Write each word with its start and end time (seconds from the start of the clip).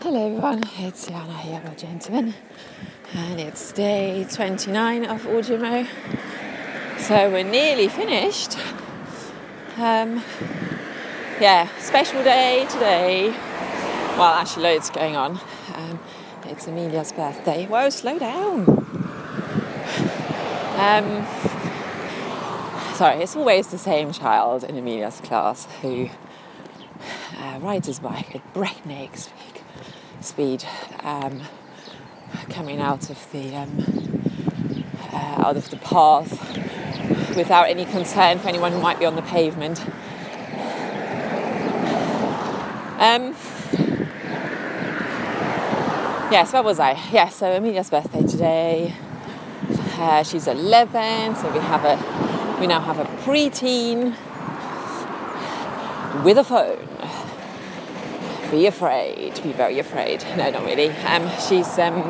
Hello 0.00 0.26
everyone, 0.26 0.62
it's 0.78 1.08
Jana 1.08 1.36
here, 1.38 1.60
or 1.66 1.74
gentlemen, 1.74 2.32
and 3.14 3.40
it's 3.40 3.72
day 3.72 4.24
29 4.30 5.04
of 5.04 5.22
Audiomo 5.22 5.88
So 7.00 7.28
we're 7.28 7.42
nearly 7.42 7.88
finished. 7.88 8.56
Um, 9.76 10.22
yeah, 11.40 11.68
special 11.78 12.22
day 12.22 12.64
today. 12.70 13.30
Well, 14.16 14.34
actually, 14.34 14.62
loads 14.62 14.88
going 14.88 15.16
on. 15.16 15.40
Um, 15.74 15.98
it's 16.44 16.68
Amelia's 16.68 17.10
birthday. 17.10 17.66
Whoa, 17.66 17.90
slow 17.90 18.20
down. 18.20 18.68
Um, 20.78 21.26
sorry, 22.94 23.24
it's 23.24 23.34
always 23.34 23.66
the 23.66 23.78
same 23.78 24.12
child 24.12 24.62
in 24.62 24.78
Amelia's 24.78 25.20
class 25.20 25.66
who 25.82 26.08
uh, 27.36 27.58
rides 27.60 27.88
his 27.88 27.98
bike 27.98 28.36
at 28.36 28.54
breakneck 28.54 29.16
speed 29.16 29.47
speed 30.20 30.64
um, 31.00 31.42
coming 32.50 32.80
out 32.80 33.10
of 33.10 33.30
the 33.32 33.54
um, 33.54 34.20
uh, 35.12 35.46
out 35.46 35.56
of 35.56 35.70
the 35.70 35.76
path 35.76 37.36
without 37.36 37.68
any 37.68 37.84
concern 37.84 38.38
for 38.38 38.48
anyone 38.48 38.72
who 38.72 38.80
might 38.80 38.98
be 38.98 39.06
on 39.06 39.16
the 39.16 39.22
pavement. 39.22 39.80
Um, 42.98 43.34
yes, 46.32 46.52
where 46.52 46.62
was 46.62 46.80
I? 46.80 46.92
Yeah, 47.12 47.28
so 47.28 47.52
Amelia's 47.52 47.90
birthday 47.90 48.26
today. 48.26 48.94
Uh, 50.00 50.22
she's 50.22 50.46
11, 50.46 51.36
so 51.36 51.50
we 51.52 51.60
have 51.60 51.84
a 51.84 52.58
we 52.60 52.66
now 52.66 52.80
have 52.80 52.98
a 52.98 53.04
preteen 53.22 54.16
with 56.24 56.38
a 56.38 56.44
phone 56.44 56.78
be 58.50 58.66
afraid, 58.66 59.40
be 59.42 59.52
very 59.52 59.78
afraid. 59.78 60.24
No, 60.36 60.50
not 60.50 60.64
really. 60.64 60.88
Um, 60.88 61.28
she's, 61.48 61.78
um, 61.78 62.02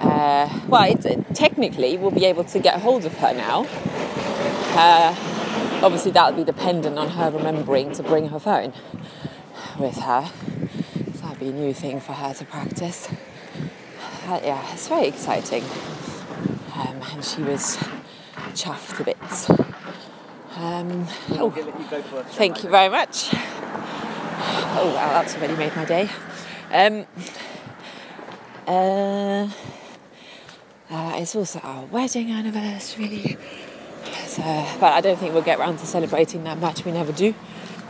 uh, 0.00 0.60
well, 0.68 0.84
it, 0.90 1.34
technically, 1.34 1.96
we'll 1.96 2.10
be 2.10 2.24
able 2.24 2.44
to 2.44 2.58
get 2.58 2.80
hold 2.80 3.04
of 3.04 3.14
her 3.18 3.32
now. 3.32 3.64
Uh, 4.76 5.14
obviously, 5.82 6.10
that'll 6.10 6.36
be 6.36 6.44
dependent 6.44 6.98
on 6.98 7.10
her 7.10 7.30
remembering 7.30 7.92
to 7.92 8.02
bring 8.02 8.28
her 8.28 8.40
phone 8.40 8.72
with 9.78 9.96
her. 9.98 10.30
So 11.14 11.20
that'll 11.20 11.36
be 11.36 11.48
a 11.48 11.52
new 11.52 11.72
thing 11.72 12.00
for 12.00 12.12
her 12.12 12.34
to 12.34 12.44
practice. 12.44 13.08
Uh, 14.26 14.40
yeah, 14.42 14.72
it's 14.72 14.88
very 14.88 15.06
exciting. 15.06 15.62
Um, 16.74 17.00
and 17.12 17.24
she 17.24 17.42
was 17.42 17.76
chuffed 18.54 19.00
a 19.00 19.04
bit. 19.04 19.70
Um, 20.56 21.06
oh, 21.32 21.50
thank 22.30 22.64
you 22.64 22.70
very 22.70 22.88
much. 22.88 23.34
Oh 24.56 24.92
wow, 24.94 25.08
that's 25.08 25.34
already 25.34 25.56
made 25.56 25.74
my 25.74 25.84
day. 25.84 26.08
Um, 26.70 27.06
uh, 28.68 29.48
uh, 30.90 31.12
it's 31.16 31.34
also 31.34 31.58
our 31.60 31.84
wedding 31.86 32.30
anniversary. 32.30 33.36
So, 34.26 34.42
but 34.78 34.92
I 34.92 35.00
don't 35.00 35.18
think 35.18 35.34
we'll 35.34 35.42
get 35.42 35.58
around 35.58 35.78
to 35.78 35.86
celebrating 35.86 36.44
that 36.44 36.58
much. 36.58 36.84
We 36.84 36.92
never 36.92 37.10
do 37.10 37.34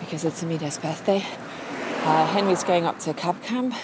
because 0.00 0.24
it's 0.24 0.42
Amelia's 0.42 0.78
birthday. 0.78 1.22
Uh, 2.02 2.26
Henry's 2.28 2.64
going 2.64 2.84
up 2.86 2.98
to 3.00 3.12
cub 3.12 3.42
camp 3.42 3.74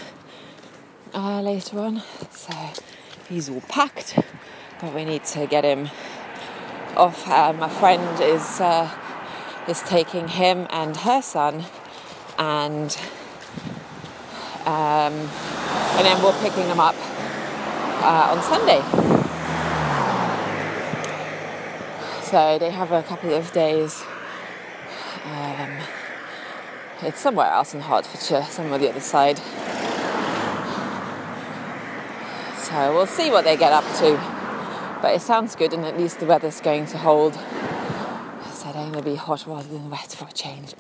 uh, 1.15 1.43
later 1.43 1.81
on, 1.81 2.03
so 2.31 2.55
he's 3.29 3.51
all 3.51 3.61
packed. 3.63 4.19
But 4.81 4.95
we 4.95 5.05
need 5.05 5.25
to 5.25 5.47
get 5.47 5.65
him 5.65 5.91
off. 6.97 7.29
Uh, 7.29 7.53
my 7.53 7.69
friend 7.69 8.21
is 8.21 8.61
uh, 8.61 8.91
is 9.69 9.83
taking 9.83 10.29
him 10.29 10.67
and 10.71 10.97
her 10.99 11.21
son 11.21 11.67
and 12.41 12.99
um, 14.65 15.13
and 15.13 16.07
then 16.07 16.23
we're 16.23 16.33
picking 16.41 16.67
them 16.69 16.81
up 16.81 16.97
uh, 18.03 18.33
on 18.33 18.43
Sunday. 18.43 18.81
So 22.23 22.59
they 22.59 22.71
have 22.71 22.93
a 22.93 23.03
couple 23.03 23.35
of 23.35 23.53
days. 23.53 24.03
Um, 25.25 25.79
it's 27.03 27.21
somewhere 27.21 27.49
else 27.49 27.75
in 27.75 27.81
Hertfordshire, 27.81 28.45
somewhere 28.45 28.79
the 28.79 28.89
other 28.89 29.01
side. 29.01 29.39
So 32.59 32.95
we'll 32.95 33.07
see 33.07 33.31
what 33.31 33.45
they 33.45 33.57
get 33.57 33.73
up 33.73 33.85
to. 33.99 34.17
But 35.03 35.15
it 35.15 35.21
sounds 35.21 35.57
good, 35.57 35.75
and 35.75 35.85
at 35.85 35.99
least 35.99 36.21
the 36.21 36.27
weather's 36.27 36.61
going 36.61 36.87
to 36.87 36.99
hold 36.99 37.35
said 38.61 38.77
I'm 38.77 38.93
going 38.93 39.03
to 39.03 39.11
be 39.11 39.17
hot 39.17 39.47
rather 39.47 39.67
than 39.67 39.89
wet 39.89 40.13
for 40.13 40.27
a 40.29 40.33
change. 40.33 40.75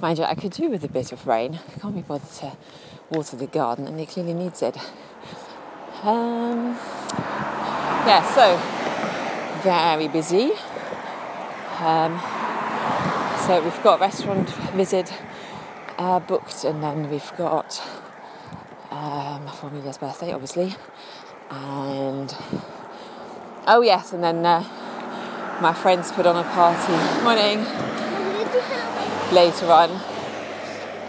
Mind 0.00 0.16
you, 0.16 0.24
I 0.24 0.34
could 0.34 0.52
do 0.52 0.70
with 0.70 0.82
a 0.84 0.88
bit 0.88 1.12
of 1.12 1.26
rain. 1.26 1.60
I 1.68 1.78
can't 1.78 1.94
be 1.94 2.00
bothered 2.00 2.30
to 2.36 2.56
water 3.10 3.36
the 3.36 3.46
garden, 3.46 3.86
and 3.86 4.00
it 4.00 4.08
clearly 4.08 4.32
needs 4.32 4.62
it. 4.62 4.78
Um, 6.02 6.78
yeah, 8.06 8.24
so 8.34 8.56
very 9.62 10.08
busy. 10.08 10.52
Um, 11.80 12.18
so 13.46 13.62
we've 13.62 13.82
got 13.82 14.00
restaurant 14.00 14.48
visit 14.72 15.12
uh, 15.98 16.20
booked, 16.20 16.64
and 16.64 16.82
then 16.82 17.10
we've 17.10 17.32
got 17.36 17.82
um, 18.90 19.46
for 19.48 19.66
Amelia's 19.66 19.98
birthday, 19.98 20.32
obviously, 20.32 20.74
and 21.50 22.34
oh 23.66 23.82
yes, 23.82 24.14
and 24.14 24.24
then. 24.24 24.46
Uh, 24.46 24.85
my 25.60 25.72
friends 25.72 26.12
put 26.12 26.26
on 26.26 26.36
a 26.36 26.42
party 26.50 26.92
morning 27.22 27.58
later 29.32 29.66
on. 29.66 29.90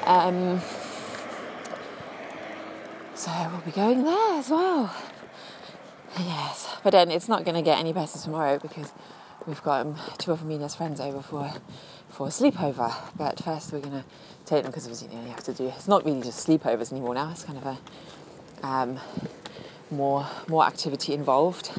Um, 0.05 0.61
so 3.13 3.31
we'll 3.51 3.61
be 3.61 3.71
going 3.71 4.03
there 4.03 4.39
as 4.39 4.49
well. 4.49 4.95
Yes, 6.17 6.77
but 6.83 6.91
then 6.91 7.11
it's 7.11 7.27
not 7.27 7.43
going 7.43 7.55
to 7.55 7.61
get 7.61 7.77
any 7.77 7.91
better 7.91 8.17
tomorrow 8.17 8.57
because 8.57 8.93
we've 9.45 9.61
got 9.63 9.85
um, 9.85 9.95
two 10.17 10.31
of 10.31 10.41
Amelia's 10.41 10.75
friends 10.75 10.99
over 10.99 11.21
for 11.21 11.51
for 12.09 12.27
a 12.27 12.29
sleepover. 12.29 12.93
But 13.17 13.43
first 13.43 13.73
we're 13.73 13.81
going 13.81 14.01
to 14.01 14.05
take 14.45 14.63
them 14.63 14.71
because 14.71 14.85
obviously 14.85 15.09
you, 15.09 15.15
know, 15.15 15.23
you 15.23 15.29
have 15.31 15.43
to 15.43 15.53
do. 15.53 15.67
It's 15.67 15.87
not 15.87 16.05
really 16.05 16.21
just 16.21 16.47
sleepovers 16.47 16.91
anymore 16.91 17.15
now. 17.15 17.31
It's 17.31 17.43
kind 17.43 17.57
of 17.57 17.65
a 17.65 18.65
um, 18.65 18.99
more 19.91 20.25
more 20.47 20.65
activity 20.65 21.13
involved. 21.13 21.71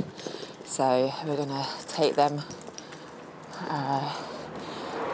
So 0.68 1.10
we're 1.26 1.34
going 1.34 1.48
to 1.48 1.66
take 1.88 2.14
them 2.14 2.42
uh, 3.58 4.14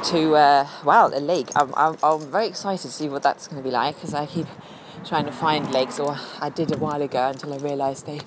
to, 0.02 0.34
uh, 0.34 0.68
wow, 0.84 1.06
a 1.06 1.20
lake. 1.20 1.46
I'm, 1.54 1.72
I'm, 1.76 1.96
I'm, 2.02 2.20
very 2.28 2.48
excited 2.48 2.82
to 2.82 2.92
see 2.92 3.08
what 3.08 3.22
that's 3.22 3.46
going 3.46 3.62
to 3.62 3.66
be 3.66 3.72
like 3.72 3.94
because 3.94 4.14
I 4.14 4.26
keep 4.26 4.48
trying 5.04 5.26
to 5.26 5.32
find 5.32 5.70
lakes, 5.70 6.00
or 6.00 6.18
I 6.40 6.50
did 6.50 6.74
a 6.74 6.76
while 6.76 7.00
ago 7.00 7.28
until 7.28 7.54
I 7.54 7.58
realised 7.58 8.04
they 8.04 8.20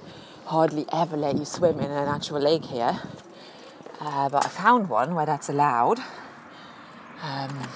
hardly 0.45 0.85
ever 0.93 1.17
let 1.17 1.37
you 1.37 1.43
swim 1.43 1.79
in 1.81 1.91
an 1.91 2.07
actual 2.07 2.39
lake 2.39 2.63
here. 2.63 2.97
Uh, 3.99 4.29
but 4.29 4.45
I 4.45 4.47
found 4.47 4.89
one 4.89 5.13
where 5.13 5.25
that's 5.25 5.49
allowed. 5.49 5.99
Um, 7.21 7.67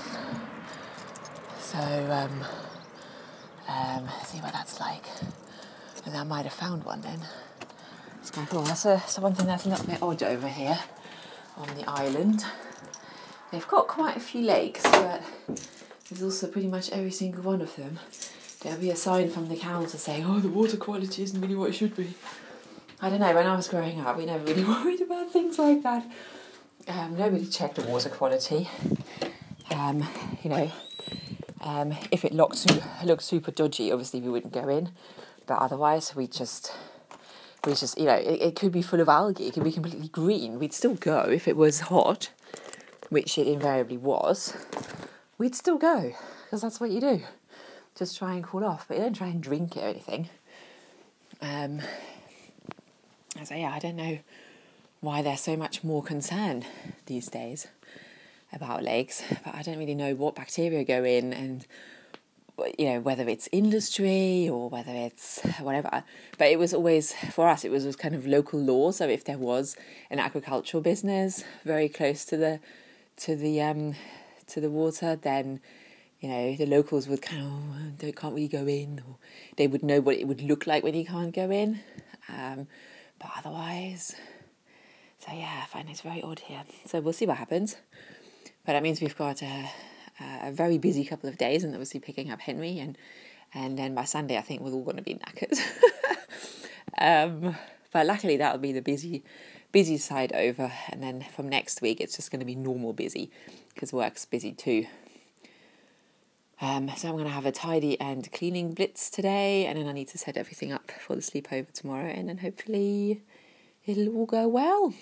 so, 1.60 1.78
um, 1.78 2.46
um, 3.68 4.10
see 4.26 4.40
what 4.40 4.54
that's 4.54 4.80
like. 4.80 5.04
And 6.06 6.16
I 6.16 6.24
might 6.24 6.44
have 6.44 6.54
found 6.54 6.86
one 6.86 7.02
then. 7.02 7.20
Cool. 8.52 8.64
That's, 8.64 8.86
a, 8.86 8.98
one 9.22 9.34
thing 9.34 9.48
that's 9.48 9.66
a 9.66 9.70
little 9.70 9.86
bit 9.86 10.02
odd 10.02 10.24
over 10.24 10.48
here 10.48 10.78
on 11.58 11.68
the 11.76 11.90
island. 11.90 12.46
They've 13.52 13.68
got 13.68 13.88
quite 13.88 14.18
a 14.18 14.20
few 14.20 14.42
lakes, 14.42 14.84
but 14.84 15.24
there's 16.10 16.22
also 16.22 16.48
pretty 16.48 16.68
much 16.68 16.92
every 16.92 17.12
single 17.12 17.44
one 17.44 17.62
of 17.62 17.76
them. 17.76 18.00
There'll 18.62 18.80
be 18.80 18.90
a 18.90 18.96
sign 18.96 19.30
from 19.30 19.48
the 19.48 19.56
council 19.56 19.98
saying, 19.98 20.26
oh, 20.26 20.40
the 20.40 20.50
water 20.50 20.78
quality 20.78 21.24
isn't 21.24 21.40
really 21.40 21.56
what 21.56 21.70
it 21.70 21.74
should 21.74 21.96
be. 21.96 22.14
I 23.02 23.10
don't 23.10 23.20
know, 23.20 23.34
when 23.34 23.48
I 23.48 23.56
was 23.56 23.68
growing 23.68 24.02
up, 24.02 24.18
we 24.18 24.26
never 24.26 24.44
really 24.44 24.64
worried 24.66 25.02
about 25.02 25.32
things 25.32 25.58
like 25.58 25.82
that. 25.84 26.06
Um, 26.88 27.18
nobody 27.18 27.46
checked 27.48 27.76
the 27.76 27.84
water 27.84 28.10
quality. 28.10 28.70
Um, 29.72 30.08
you 30.44 30.50
know, 30.50 30.72
um, 31.62 31.96
if 32.12 32.26
it 32.26 32.34
looked, 32.34 32.70
looked 33.04 33.24
super 33.24 33.52
dodgy, 33.52 33.92
obviously 33.92 34.20
we 34.20 34.30
wouldn't 34.30 34.54
go 34.54 34.68
in. 34.68 34.92
But 35.48 35.60
otherwise, 35.60 36.16
we 36.16 36.28
just 36.28 36.74
which 37.64 37.84
is 37.84 37.96
you 37.98 38.06
know 38.06 38.16
it, 38.16 38.42
it 38.42 38.56
could 38.56 38.72
be 38.72 38.82
full 38.82 39.02
of 39.02 39.10
algae 39.10 39.48
it 39.48 39.54
could 39.54 39.64
be 39.64 39.72
completely 39.72 40.08
green. 40.08 40.60
We'd 40.60 40.74
still 40.74 40.96
go 40.96 41.22
if 41.22 41.48
it 41.48 41.58
was 41.58 41.82
hot 41.82 42.32
which 43.10 43.38
it 43.38 43.48
invariably 43.48 43.98
was. 43.98 44.56
We'd 45.38 45.56
still 45.56 45.78
go 45.78 46.14
because 46.46 46.62
that's 46.62 46.80
what 46.80 46.92
you 46.92 47.02
do. 47.02 47.22
Just 47.96 48.18
try 48.18 48.34
and 48.34 48.44
cool 48.44 48.64
off 48.64 48.88
but 48.88 48.98
you 48.98 49.04
don't 49.04 49.16
try 49.16 49.28
and 49.28 49.42
drink 49.44 49.76
it 49.76 49.84
or 49.84 49.88
anything. 49.88 50.30
Um 51.42 51.82
so 53.46 53.56
yeah 53.56 53.72
i 53.74 53.80
don't 53.80 53.96
know 53.96 54.20
why 55.00 55.22
there's 55.22 55.42
so 55.42 55.56
much 55.56 55.84
more 55.84 56.04
concern 56.04 56.64
these 57.08 57.28
days 57.28 57.68
about 58.54 58.84
lakes 58.84 59.24
but 59.44 59.56
i 59.56 59.62
don't 59.62 59.80
really 59.80 59.96
know 59.96 60.14
what 60.14 60.36
bacteria 60.36 60.84
go 60.84 61.04
in 61.04 61.34
and 61.34 61.66
you 62.78 62.86
know 62.86 63.00
whether 63.00 63.28
it's 63.28 63.50
industry 63.52 64.48
or 64.50 64.70
whether 64.70 64.92
it's 64.92 65.40
whatever 65.60 66.04
but 66.38 66.48
it 66.48 66.60
was 66.60 66.74
always 66.74 67.14
for 67.32 67.48
us 67.48 67.66
it 67.66 67.72
was, 67.72 67.86
was 67.86 67.96
kind 67.96 68.14
of 68.14 68.28
local 68.28 68.60
law 68.60 68.92
so 68.92 69.08
if 69.08 69.24
there 69.24 69.38
was 69.38 69.76
an 70.10 70.20
agricultural 70.20 70.82
business 70.82 71.44
very 71.66 71.90
close 71.90 72.24
to 72.26 72.38
the 72.38 72.60
to 73.18 73.36
the 73.36 73.62
um 73.62 73.96
to 74.48 74.62
the 74.62 74.70
water 74.70 75.16
then 75.16 75.60
you 76.22 76.30
know, 76.30 76.56
the 76.56 76.68
locals 76.68 77.08
would 77.08 77.22
kind 77.22 77.42
of, 77.42 78.08
oh, 78.08 78.12
can't 78.12 78.36
we 78.36 78.48
go 78.48 78.68
in? 78.68 79.02
Or 79.08 79.18
they 79.58 79.66
would 79.66 79.82
know 79.82 80.00
what 80.00 80.18
it 80.18 80.28
would 80.28 80.42
look 80.42 80.68
like 80.68 80.84
when 80.84 80.94
you 80.94 81.04
can't 81.04 81.34
go 81.34 81.50
in. 81.50 81.80
Um, 82.30 82.68
but 83.20 83.32
otherwise, 83.40 84.16
so 85.18 85.34
yeah, 85.34 85.62
I 85.64 85.66
find 85.66 85.90
it's 85.90 86.02
very 86.02 86.22
odd 86.22 86.40
here. 86.40 86.64
So 86.86 87.02
we'll 87.02 87.14
see 87.14 87.26
what 87.26 87.38
happens. 87.38 87.76
But 88.66 88.74
that 88.74 88.84
means 88.84 89.02
we've 89.02 89.18
got 89.18 89.42
a, 89.42 89.70
a 90.42 90.52
very 90.52 90.78
busy 90.78 91.04
couple 91.06 91.30
of 91.30 91.38
days 91.38 91.64
and 91.64 91.74
obviously 91.74 92.00
picking 92.00 92.32
up 92.32 92.42
Henry 92.42 92.80
and 92.80 92.98
and 93.54 93.78
then 93.78 93.94
by 93.94 94.06
Sunday 94.06 94.38
I 94.38 94.42
think 94.42 94.62
we're 94.62 94.72
all 94.72 94.84
going 94.84 94.98
to 94.98 95.04
be 95.04 95.16
knackered. 95.16 95.60
um, 96.98 97.56
but 97.92 98.06
luckily 98.06 98.38
that'll 98.38 98.60
be 98.60 98.72
the 98.72 98.82
busy 98.82 99.24
busy 99.72 99.98
side 99.98 100.34
over 100.34 100.72
and 100.90 101.02
then 101.02 101.26
from 101.36 101.50
next 101.50 101.82
week 101.82 102.00
it's 102.02 102.16
just 102.16 102.32
going 102.32 102.40
to 102.40 102.46
be 102.46 102.56
normal 102.56 102.94
busy 102.94 103.30
because 103.74 103.94
work's 103.94 104.26
busy 104.26 104.52
too. 104.52 104.86
Um, 106.62 106.92
so 106.96 107.08
I'm 107.08 107.16
going 107.16 107.26
to 107.26 107.32
have 107.32 107.48
a 107.48 107.52
tidy 107.52 108.00
and 108.00 108.32
cleaning 108.32 108.76
blitz 108.76 109.10
today, 109.10 109.66
and 109.66 109.80
then 109.80 109.88
I 109.88 109.94
need 109.94 110.10
to 110.10 110.20
set 110.20 110.38
everything 110.38 110.72
up 110.72 110.92
for 110.92 111.16
the 111.16 111.22
sleepover 111.22 111.74
tomorrow, 111.74 112.06
and 112.06 112.30
then 112.30 112.38
hopefully 112.38 113.24
it'll 113.88 114.16
all 114.16 114.28
go 114.28 114.48
well. 114.48 114.94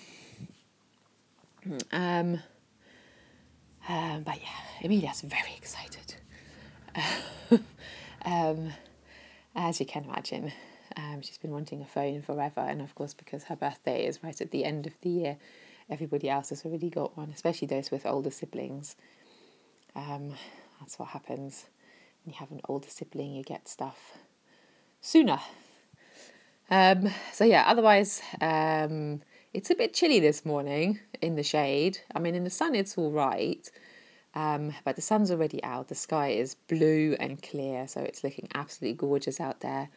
Um, 1.92 2.40
um, 3.90 4.22
but 4.22 4.40
yeah, 4.40 4.84
Amelia's 4.84 5.22
very 5.22 5.52
excited. 5.56 6.14
um, 8.24 8.72
as 9.56 9.80
you 9.80 9.86
can 9.86 10.04
imagine, 10.04 10.52
um, 10.96 11.20
she's 11.22 11.38
been 11.38 11.50
wanting 11.50 11.82
a 11.82 11.84
phone 11.84 12.22
forever, 12.22 12.60
and 12.60 12.80
of 12.80 12.94
course, 12.94 13.14
because 13.14 13.44
her 13.44 13.56
birthday 13.56 14.06
is 14.06 14.22
right 14.22 14.40
at 14.40 14.52
the 14.52 14.64
end 14.64 14.86
of 14.86 14.92
the 15.00 15.10
year, 15.10 15.36
everybody 15.88 16.30
else 16.30 16.50
has 16.50 16.64
already 16.64 16.88
got 16.88 17.16
one, 17.16 17.30
especially 17.34 17.66
those 17.66 17.90
with 17.90 18.06
older 18.06 18.30
siblings. 18.30 18.94
Um, 19.96 20.34
that's 20.78 20.96
what 20.96 21.08
happens 21.08 21.66
when 22.24 22.32
you 22.32 22.38
have 22.38 22.52
an 22.52 22.60
older 22.68 22.88
sibling, 22.88 23.34
you 23.34 23.42
get 23.42 23.66
stuff 23.66 24.18
sooner. 25.00 25.40
Um, 26.70 27.10
so, 27.32 27.44
yeah, 27.44 27.64
otherwise, 27.66 28.22
um, 28.40 29.22
it's 29.52 29.70
a 29.70 29.74
bit 29.74 29.94
chilly 29.94 30.20
this 30.20 30.44
morning 30.44 31.00
in 31.20 31.36
the 31.36 31.42
shade. 31.42 31.98
I 32.14 32.18
mean, 32.18 32.34
in 32.34 32.44
the 32.44 32.50
sun, 32.50 32.74
it's 32.74 32.96
all 32.96 33.10
right. 33.10 33.68
Um, 34.34 34.74
but 34.84 34.94
the 34.94 35.02
sun's 35.02 35.30
already 35.30 35.62
out. 35.64 35.88
The 35.88 35.94
sky 35.96 36.28
is 36.28 36.54
blue 36.54 37.16
and 37.18 37.42
clear, 37.42 37.88
so 37.88 38.00
it's 38.00 38.22
looking 38.22 38.48
absolutely 38.54 38.96
gorgeous 38.96 39.40
out 39.40 39.60
there. 39.60 39.88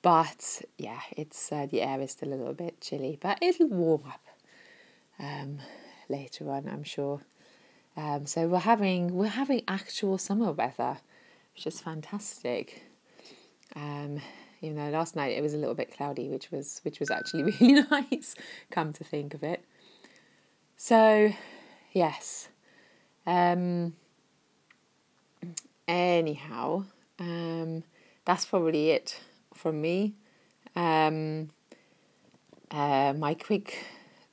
But 0.00 0.62
yeah, 0.78 1.00
it's 1.16 1.52
uh, 1.52 1.66
the 1.70 1.82
air 1.82 2.00
is 2.00 2.12
still 2.12 2.30
a 2.30 2.34
little 2.34 2.54
bit 2.54 2.80
chilly, 2.80 3.18
but 3.20 3.38
it'll 3.42 3.68
warm 3.68 4.04
up 4.06 4.26
um, 5.18 5.58
later 6.08 6.50
on, 6.50 6.68
I'm 6.68 6.82
sure. 6.82 7.20
Um, 7.96 8.24
so 8.24 8.48
we're 8.48 8.58
having 8.58 9.14
we're 9.14 9.26
having 9.26 9.62
actual 9.68 10.16
summer 10.16 10.50
weather, 10.50 10.98
which 11.54 11.66
is 11.66 11.80
fantastic. 11.80 12.84
Um, 13.76 14.20
even 14.62 14.76
though 14.76 14.96
last 14.96 15.16
night 15.16 15.36
it 15.36 15.42
was 15.42 15.52
a 15.52 15.58
little 15.58 15.74
bit 15.74 15.94
cloudy, 15.94 16.28
which 16.28 16.50
was 16.50 16.80
which 16.84 17.00
was 17.00 17.10
actually 17.10 17.42
really 17.60 17.84
nice. 17.90 18.34
Come 18.70 18.92
to 18.94 19.04
think 19.04 19.34
of 19.34 19.42
it. 19.42 19.64
So, 20.76 21.32
yes. 21.92 22.48
Um, 23.26 23.94
anyhow, 25.86 26.84
um, 27.18 27.84
that's 28.24 28.44
probably 28.44 28.90
it 28.90 29.20
from 29.54 29.80
me. 29.80 30.14
Um, 30.74 31.50
uh, 32.70 33.12
my 33.16 33.34
quick 33.34 33.84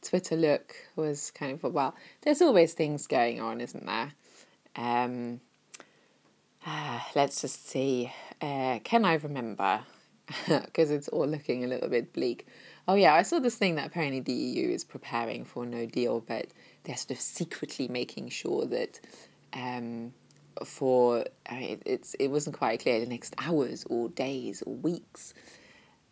Twitter 0.02 0.36
look 0.36 0.76
was 0.96 1.32
kind 1.32 1.52
of 1.52 1.74
well, 1.74 1.94
there's 2.22 2.42
always 2.42 2.74
things 2.74 3.06
going 3.08 3.42
on, 3.42 3.62
isn't 3.62 3.86
there? 3.86 4.14
Um, 4.76 5.42
uh, 6.66 7.00
let's 7.16 7.42
just 7.42 7.68
see. 7.68 8.12
Uh, 8.42 8.80
can 8.84 9.06
I 9.06 9.16
remember? 9.16 9.82
Because 10.48 10.92
it's 10.92 11.08
all 11.08 11.28
looking 11.28 11.64
a 11.64 11.68
little 11.68 11.90
bit 11.90 12.14
bleak. 12.14 12.48
Oh 12.88 12.96
yeah, 12.96 13.14
I 13.14 13.22
saw 13.24 13.40
this 13.40 13.56
thing 13.56 13.76
that 13.76 13.88
apparently 13.88 14.20
the 14.20 14.34
EU 14.34 14.70
is 14.70 14.84
preparing 14.84 15.46
for 15.46 15.66
no 15.66 15.86
deal, 15.86 16.22
but 16.22 16.48
they're 16.84 16.98
sort 16.98 17.12
of 17.12 17.20
secretly 17.20 17.88
making 17.88 18.30
sure 18.30 18.66
that 18.66 19.00
um, 19.54 20.14
for 20.66 21.26
I 21.50 21.60
mean, 21.60 21.82
it's 21.86 22.14
it 22.16 22.28
wasn't 22.28 22.58
quite 22.58 22.82
clear 22.82 23.00
the 23.00 23.06
next 23.06 23.36
hours 23.40 23.86
or 23.90 24.10
days 24.10 24.64
or 24.66 24.74
weeks 24.76 25.34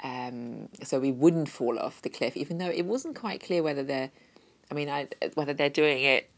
um, 0.04 0.69
so 0.84 1.00
we 1.00 1.12
wouldn't 1.12 1.50
fall 1.50 1.80
off 1.80 2.02
the 2.02 2.10
cliff, 2.10 2.38
even 2.38 2.58
though 2.58 2.69
it 2.69 2.86
wasn't 2.86 3.16
quite 3.16 3.44
clear 3.44 3.64
whether 3.64 3.84
they're, 3.84 4.12
I 4.69 4.74
mean, 4.74 4.90
I, 4.90 5.08
whether 5.34 5.54
they're 5.54 5.69
doing 5.69 6.04
it 6.04 6.30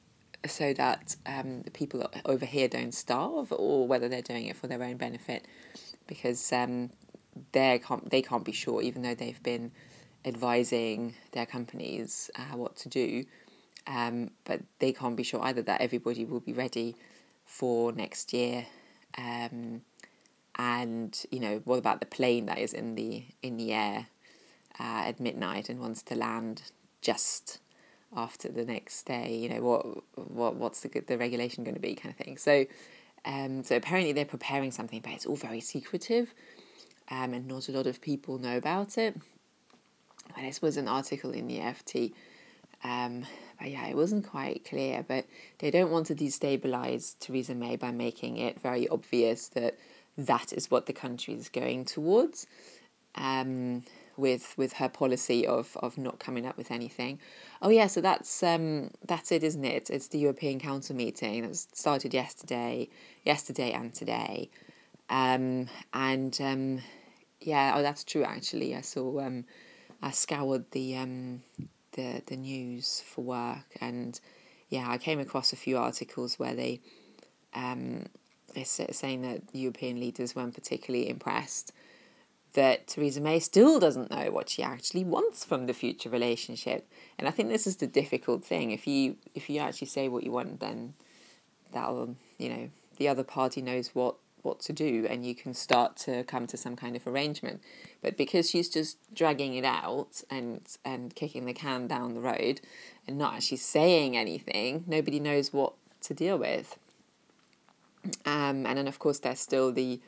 so 0.48 0.74
that 0.74 1.18
um, 1.26 1.64
the 1.64 1.72
people 1.72 2.10
over 2.26 2.46
here 2.46 2.68
don't 2.70 2.94
starve, 2.94 3.52
or 3.52 3.88
whether 3.88 4.08
they're 4.08 4.22
doing 4.22 4.46
it 4.46 4.56
for 4.56 4.68
their 4.68 4.82
own 4.82 4.96
benefit, 4.96 5.46
because 6.08 6.54
um, 6.54 6.92
they 7.52 7.80
can't 7.80 8.10
they 8.10 8.22
can't 8.22 8.46
be 8.46 8.52
sure, 8.52 8.82
even 8.82 9.02
though 9.02 9.16
they've 9.16 9.42
been 9.44 9.72
advising 10.26 11.16
their 11.32 11.46
companies 11.46 12.30
uh, 12.36 12.56
what 12.58 12.76
to 12.78 12.90
do, 12.90 13.24
um, 13.88 14.32
but 14.44 14.62
they 14.80 14.92
can't 14.92 15.16
be 15.16 15.24
sure 15.24 15.42
either 15.44 15.62
that 15.62 15.82
everybody 15.82 16.26
will 16.26 16.40
be 16.40 16.54
ready 16.54 16.96
for 17.46 17.92
next 17.92 18.34
year. 18.34 18.66
Um, 19.18 19.82
and 20.58 21.26
you 21.32 21.40
know 21.40 21.62
what 21.64 21.78
about 21.78 22.00
the 22.00 22.06
plane 22.06 22.46
that 22.48 22.60
is 22.60 22.74
in 22.74 22.96
the 22.96 23.24
in 23.42 23.58
the 23.58 23.74
air 23.74 24.08
uh, 24.80 25.04
at 25.08 25.20
midnight 25.20 25.70
and 25.70 25.80
wants 25.80 26.02
to 26.04 26.16
land 26.16 26.62
just 27.02 27.60
after 28.16 28.50
the 28.50 28.66
next 28.66 29.04
day? 29.04 29.36
You 29.36 29.50
know 29.50 29.62
what 29.62 30.30
what 30.30 30.56
what's 30.56 30.82
the 30.82 30.90
the 31.08 31.18
regulation 31.18 31.64
going 31.64 31.76
to 31.76 31.82
be 31.82 31.96
kind 31.96 32.12
of 32.12 32.24
thing. 32.26 32.38
So 32.38 32.66
um 33.26 33.64
so 33.64 33.76
apparently 33.76 34.14
they're 34.14 34.26
preparing 34.26 34.72
something 34.72 35.02
but 35.02 35.12
it's 35.12 35.26
all 35.26 35.36
very 35.36 35.60
secretive 35.60 36.34
um 37.10 37.34
and 37.34 37.48
not 37.48 37.70
a 37.70 37.72
lot 37.72 37.88
of 37.88 38.02
people 38.02 38.38
know 38.38 38.58
about 38.58 38.98
it 38.98 39.16
and 40.36 40.46
this 40.48 40.62
was 40.62 40.78
an 40.78 40.88
article 40.88 41.32
in 41.32 41.48
the 41.48 41.60
FT 41.60 42.14
um 42.84 43.26
but 43.60 43.70
yeah, 43.70 43.88
it 43.88 43.96
wasn't 43.96 44.26
quite 44.26 44.66
clear. 44.66 45.04
But 45.08 45.26
they 45.60 45.70
don't 45.70 45.92
want 45.92 46.08
to 46.08 46.16
destabilize 46.16 47.20
Theresa 47.20 47.54
May 47.54 47.76
by 47.76 47.92
making 47.92 48.38
it 48.38 48.60
very 48.60 48.88
obvious 48.88 49.50
that 49.50 49.78
that 50.18 50.54
is 50.54 50.72
what 50.72 50.86
the 50.86 50.94
country 50.94 51.34
is 51.34 51.50
going 51.50 51.86
towards. 51.86 52.48
Um, 53.16 53.84
with 54.16 54.54
with 54.58 54.74
her 54.74 54.90
policy 54.90 55.48
of 55.48 55.78
of 55.78 55.98
not 55.98 56.20
coming 56.20 56.46
up 56.46 56.58
with 56.58 56.72
anything. 56.72 57.20
Oh 57.62 57.70
yeah, 57.70 57.88
so 57.88 58.02
that's 58.02 58.44
um 58.44 58.92
that's 59.06 59.32
it, 59.32 59.44
isn't 59.44 59.66
it? 59.66 59.90
It's 59.90 60.08
the 60.08 60.20
European 60.20 60.60
Council 60.60 60.96
meeting 60.96 61.42
that 61.42 61.56
started 61.56 62.14
yesterday, 62.14 62.90
yesterday 63.26 63.72
and 63.72 63.94
today, 63.94 64.50
um 65.10 65.68
and 65.94 66.40
um 66.42 66.82
yeah, 67.42 67.74
oh 67.76 67.82
that's 67.82 68.04
true 68.04 68.24
actually. 68.24 68.76
I 68.76 68.82
saw 68.82 69.20
um 69.22 69.46
I 70.02 70.12
scoured 70.12 70.72
the 70.72 70.98
um 70.98 71.44
the 71.94 72.22
the 72.26 72.38
news 72.38 73.02
for 73.06 73.24
work 73.24 73.78
and 73.82 74.20
yeah, 74.70 74.90
I 74.90 74.98
came 74.98 75.20
across 75.20 75.52
a 75.52 75.56
few 75.56 75.78
articles 75.78 76.38
where 76.38 76.56
they 76.56 76.82
um 77.54 78.06
is 78.56 78.82
saying 78.92 79.22
that 79.22 79.42
European 79.54 80.00
leaders 80.00 80.36
weren't 80.36 80.56
particularly 80.56 81.10
impressed 81.10 81.72
that 82.54 82.88
Theresa 82.88 83.22
May 83.22 83.40
still 83.40 83.80
doesn't 83.80 84.10
know 84.10 84.32
what 84.32 84.50
she 84.50 84.64
actually 84.64 85.04
wants 85.04 85.46
from 85.46 85.68
the 85.68 85.74
future 85.74 86.10
relationship. 86.10 86.90
And 87.18 87.28
I 87.28 87.32
think 87.32 87.50
this 87.50 87.68
is 87.68 87.76
the 87.76 87.88
difficult 87.88 88.44
thing. 88.44 88.72
If 88.72 88.88
you 88.88 89.18
if 89.36 89.50
you 89.50 89.60
actually 89.60 89.88
say 89.88 90.08
what 90.10 90.24
you 90.24 90.32
want, 90.32 90.60
then 90.60 90.94
that'll 91.72 92.16
you 92.38 92.50
know 92.50 92.70
the 92.98 93.08
other 93.08 93.24
party 93.24 93.62
knows 93.62 93.90
what 93.94 94.16
what 94.44 94.60
to 94.62 94.74
do, 94.74 95.06
and 95.10 95.26
you 95.26 95.36
can 95.36 95.54
start 95.54 95.98
to 95.98 96.24
come 96.24 96.48
to 96.48 96.58
some 96.58 96.76
kind 96.76 96.96
of 96.96 97.06
arrangement. 97.08 97.62
But 98.02 98.18
because 98.18 98.50
she's 98.50 98.70
just 98.70 98.98
dragging 99.14 99.56
it 99.56 99.66
out 99.66 100.22
and 100.30 100.62
and 100.86 101.16
kicking 101.16 101.46
the 101.46 101.54
can 101.54 101.88
down 101.88 102.14
the 102.14 102.22
road, 102.22 102.62
and 103.08 103.18
not 103.18 103.36
actually 103.36 103.58
saying 103.58 104.18
anything, 104.18 104.84
nobody 104.88 105.20
knows 105.20 105.52
what 105.54 105.74
to 106.02 106.14
deal 106.14 106.38
with. 106.38 106.78
Um, 108.26 108.66
and 108.66 108.78
then, 108.78 108.88
of 108.88 109.00
course, 109.00 109.20
there's 109.20 109.40
still 109.40 109.72
the 109.72 110.00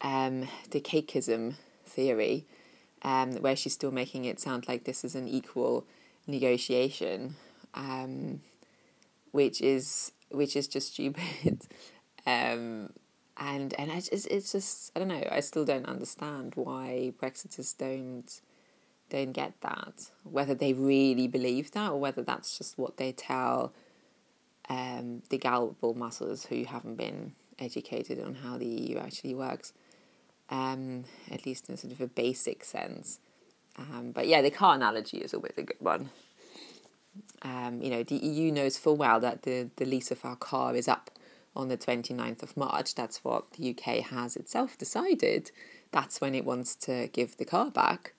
um, 0.00 0.48
the 0.70 0.80
cakeism 0.80 1.54
theory, 1.84 2.46
um, 3.02 3.32
where 3.42 3.56
she's 3.56 3.74
still 3.74 3.90
making 3.90 4.24
it 4.24 4.40
sound 4.40 4.68
like 4.68 4.84
this 4.84 5.04
is 5.04 5.14
an 5.14 5.28
equal 5.28 5.84
negotiation, 6.26 7.36
um, 7.74 8.40
which 9.32 9.60
is 9.60 10.12
which 10.30 10.56
is 10.56 10.68
just 10.68 10.94
stupid. 10.94 11.60
um, 12.26 12.90
and 13.40 13.74
and 13.78 13.90
it's, 13.90 14.08
it's 14.26 14.52
just 14.52 14.92
I 14.94 15.00
don't 15.00 15.08
know. 15.08 15.26
I 15.30 15.40
still 15.40 15.64
don't 15.64 15.86
understand 15.86 16.52
why 16.54 17.12
Brexiters 17.20 17.76
don't 17.76 18.40
don't 19.08 19.32
get 19.32 19.54
that. 19.62 20.10
Whether 20.24 20.54
they 20.54 20.74
really 20.74 21.26
believe 21.26 21.72
that, 21.72 21.90
or 21.90 21.98
whether 21.98 22.22
that's 22.22 22.58
just 22.58 22.78
what 22.78 22.98
they 22.98 23.12
tell 23.12 23.72
um, 24.68 25.22
the 25.30 25.38
gullible 25.38 25.94
muscles 25.94 26.46
who 26.46 26.64
haven't 26.64 26.96
been 26.96 27.32
educated 27.58 28.22
on 28.22 28.34
how 28.34 28.58
the 28.58 28.66
EU 28.66 28.98
actually 28.98 29.34
works, 29.34 29.72
um, 30.50 31.04
at 31.30 31.46
least 31.46 31.68
in 31.68 31.76
sort 31.78 31.92
of 31.92 32.00
a 32.00 32.06
basic 32.06 32.62
sense. 32.62 33.20
Um, 33.76 34.12
but 34.12 34.28
yeah, 34.28 34.42
the 34.42 34.50
car 34.50 34.74
analogy 34.74 35.18
is 35.18 35.32
always 35.32 35.54
a 35.56 35.62
good 35.62 35.80
one. 35.80 36.10
Um, 37.42 37.80
you 37.80 37.90
know, 37.90 38.02
the 38.02 38.16
EU 38.16 38.52
knows 38.52 38.76
full 38.76 38.96
well 38.96 39.18
that 39.20 39.42
the, 39.42 39.70
the 39.76 39.86
lease 39.86 40.10
of 40.10 40.24
our 40.24 40.36
car 40.36 40.76
is 40.76 40.86
up 40.86 41.10
on 41.56 41.68
the 41.68 41.76
29th 41.76 42.42
of 42.42 42.56
March, 42.56 42.94
that's 42.94 43.24
what 43.24 43.52
the 43.52 43.70
UK 43.70 44.04
has 44.04 44.36
itself 44.36 44.78
decided, 44.78 45.50
that's 45.90 46.20
when 46.20 46.34
it 46.34 46.44
wants 46.44 46.74
to 46.76 47.08
give 47.08 47.36
the 47.36 47.44
car 47.44 47.70
back, 47.70 48.14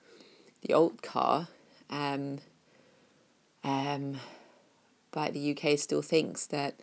the 0.62 0.74
old 0.74 1.02
car. 1.02 1.48
Um, 1.90 2.38
um, 3.64 4.18
but 5.10 5.34
the 5.34 5.56
UK 5.56 5.78
still 5.78 6.02
thinks 6.02 6.46
that 6.46 6.80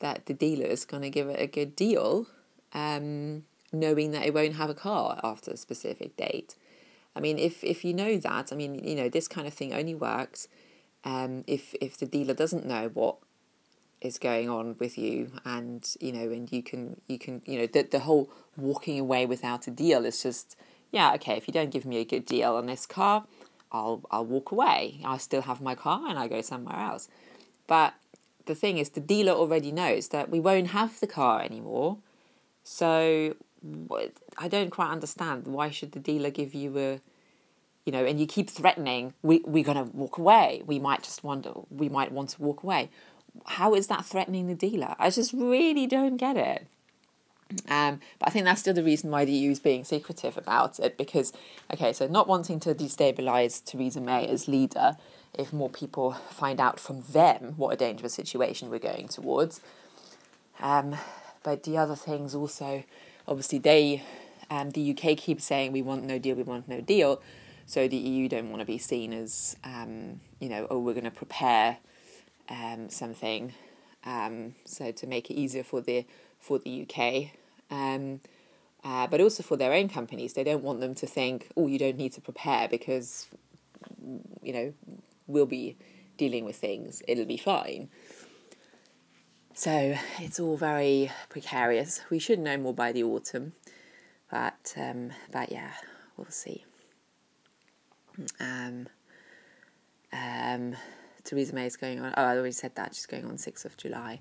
that 0.00 0.24
the 0.26 0.34
dealer 0.34 0.64
is 0.64 0.86
going 0.86 1.02
to 1.02 1.10
give 1.10 1.28
it 1.28 1.38
a 1.38 1.46
good 1.46 1.76
deal, 1.76 2.26
um, 2.72 3.44
knowing 3.70 4.12
that 4.12 4.24
it 4.24 4.32
won't 4.32 4.54
have 4.54 4.70
a 4.70 4.74
car 4.74 5.20
after 5.22 5.50
a 5.50 5.56
specific 5.58 6.16
date. 6.16 6.56
I 7.14 7.20
mean, 7.20 7.38
if 7.38 7.62
if 7.62 7.84
you 7.84 7.92
know 7.94 8.16
that, 8.16 8.52
I 8.52 8.56
mean, 8.56 8.82
you 8.82 8.94
know, 8.94 9.08
this 9.08 9.28
kind 9.28 9.46
of 9.46 9.54
thing 9.54 9.74
only 9.74 9.94
works 9.94 10.48
um, 11.04 11.44
if 11.46 11.74
if 11.80 11.96
the 11.96 12.06
dealer 12.06 12.34
doesn't 12.34 12.66
know 12.66 12.90
what 12.92 13.16
is 14.00 14.18
going 14.18 14.48
on 14.48 14.76
with 14.78 14.96
you 14.96 15.30
and 15.44 15.94
you 16.00 16.12
know 16.12 16.30
and 16.30 16.50
you 16.50 16.62
can 16.62 17.00
you 17.06 17.18
can 17.18 17.42
you 17.44 17.58
know 17.58 17.66
the, 17.66 17.82
the 17.82 17.98
whole 18.00 18.30
walking 18.56 18.98
away 18.98 19.26
without 19.26 19.66
a 19.66 19.70
deal 19.70 20.04
is 20.04 20.22
just 20.22 20.56
yeah 20.90 21.12
okay 21.14 21.36
if 21.36 21.46
you 21.46 21.52
don't 21.52 21.70
give 21.70 21.84
me 21.84 21.98
a 21.98 22.04
good 22.04 22.24
deal 22.24 22.56
on 22.56 22.66
this 22.66 22.86
car 22.86 23.24
i'll 23.72 24.02
i'll 24.10 24.24
walk 24.24 24.50
away. 24.52 25.00
I 25.04 25.18
still 25.18 25.42
have 25.42 25.60
my 25.60 25.74
car 25.74 26.08
and 26.08 26.18
i 26.18 26.28
go 26.28 26.40
somewhere 26.40 26.76
else. 26.76 27.08
But 27.66 27.94
the 28.46 28.54
thing 28.54 28.78
is 28.78 28.90
the 28.90 29.00
dealer 29.00 29.32
already 29.32 29.70
knows 29.70 30.08
that 30.08 30.28
we 30.30 30.40
won't 30.40 30.68
have 30.68 30.98
the 31.00 31.06
car 31.06 31.42
anymore. 31.42 31.98
So 32.64 33.36
i 34.38 34.48
don't 34.48 34.70
quite 34.70 34.90
understand 34.90 35.46
why 35.46 35.68
should 35.68 35.92
the 35.92 35.98
dealer 35.98 36.30
give 36.30 36.54
you 36.54 36.78
a 36.78 37.00
you 37.84 37.92
know 37.92 38.06
and 38.06 38.18
you 38.18 38.26
keep 38.26 38.48
threatening 38.48 39.12
we, 39.22 39.42
we're 39.44 39.64
going 39.64 39.76
to 39.76 39.90
walk 39.92 40.16
away. 40.16 40.62
We 40.64 40.78
might 40.78 41.02
just 41.02 41.22
wonder 41.22 41.52
we 41.70 41.88
might 41.88 42.10
want 42.12 42.30
to 42.30 42.42
walk 42.42 42.62
away 42.62 42.90
how 43.46 43.74
is 43.74 43.86
that 43.88 44.04
threatening 44.04 44.46
the 44.46 44.54
dealer? 44.54 44.94
I 44.98 45.10
just 45.10 45.32
really 45.32 45.86
don't 45.86 46.16
get 46.16 46.36
it. 46.36 46.66
Um, 47.68 48.00
but 48.18 48.28
I 48.28 48.30
think 48.30 48.44
that's 48.44 48.60
still 48.60 48.74
the 48.74 48.84
reason 48.84 49.10
why 49.10 49.24
the 49.24 49.32
EU 49.32 49.50
is 49.50 49.58
being 49.58 49.84
secretive 49.84 50.38
about 50.38 50.78
it 50.78 50.96
because, 50.96 51.32
okay, 51.72 51.92
so 51.92 52.06
not 52.06 52.28
wanting 52.28 52.60
to 52.60 52.74
destabilise 52.74 53.64
Theresa 53.64 54.00
May 54.00 54.26
as 54.26 54.46
leader 54.46 54.96
if 55.34 55.52
more 55.52 55.68
people 55.68 56.12
find 56.12 56.60
out 56.60 56.78
from 56.78 57.02
them 57.10 57.54
what 57.56 57.72
a 57.72 57.76
dangerous 57.76 58.14
situation 58.14 58.70
we're 58.70 58.78
going 58.78 59.08
towards. 59.08 59.60
Um, 60.60 60.96
but 61.42 61.62
the 61.62 61.76
other 61.78 61.96
things 61.96 62.34
also, 62.34 62.84
obviously, 63.26 63.58
they, 63.58 64.02
um, 64.50 64.70
the 64.70 64.90
UK 64.90 65.16
keeps 65.16 65.44
saying 65.44 65.72
we 65.72 65.82
want 65.82 66.04
no 66.04 66.18
deal, 66.18 66.36
we 66.36 66.42
want 66.42 66.68
no 66.68 66.80
deal. 66.80 67.20
So 67.66 67.86
the 67.86 67.96
EU 67.96 68.28
don't 68.28 68.50
want 68.50 68.60
to 68.60 68.66
be 68.66 68.78
seen 68.78 69.12
as, 69.12 69.56
um, 69.64 70.20
you 70.40 70.48
know, 70.48 70.66
oh, 70.70 70.78
we're 70.78 70.92
going 70.92 71.04
to 71.04 71.10
prepare 71.10 71.78
um, 72.50 72.90
something, 72.90 73.54
um, 74.04 74.54
so 74.64 74.92
to 74.92 75.06
make 75.06 75.30
it 75.30 75.34
easier 75.34 75.62
for 75.62 75.80
the 75.80 76.04
for 76.38 76.58
the 76.58 76.86
UK, 76.86 77.30
um, 77.70 78.20
uh, 78.82 79.06
but 79.06 79.20
also 79.20 79.42
for 79.42 79.56
their 79.56 79.72
own 79.72 79.88
companies. 79.88 80.32
They 80.32 80.44
don't 80.44 80.62
want 80.62 80.80
them 80.80 80.94
to 80.96 81.06
think, 81.06 81.48
oh, 81.56 81.66
you 81.66 81.78
don't 81.78 81.96
need 81.96 82.12
to 82.14 82.20
prepare 82.20 82.66
because, 82.66 83.28
you 84.42 84.52
know, 84.52 84.72
we'll 85.26 85.46
be 85.46 85.76
dealing 86.16 86.44
with 86.44 86.56
things. 86.56 87.02
It'll 87.06 87.26
be 87.26 87.36
fine. 87.36 87.90
So 89.54 89.96
it's 90.18 90.40
all 90.40 90.56
very 90.56 91.10
precarious. 91.28 92.00
We 92.10 92.18
should 92.18 92.38
know 92.38 92.56
more 92.56 92.72
by 92.72 92.92
the 92.92 93.04
autumn, 93.04 93.52
but 94.30 94.74
um, 94.76 95.10
but 95.30 95.52
yeah, 95.52 95.72
we'll 96.16 96.30
see. 96.30 96.64
Um, 98.38 98.88
um, 100.12 100.76
Theresa 101.30 101.54
May 101.54 101.66
is 101.66 101.76
going 101.76 102.00
on. 102.00 102.12
Oh, 102.16 102.22
I 102.24 102.36
already 102.36 102.50
said 102.50 102.74
that. 102.74 102.92
She's 102.92 103.06
going 103.06 103.24
on 103.24 103.36
6th 103.36 103.64
of 103.64 103.76
July. 103.76 104.20